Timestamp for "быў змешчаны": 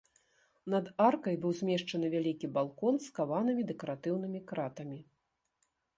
1.43-2.09